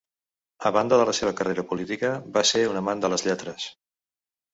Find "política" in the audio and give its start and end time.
1.73-2.09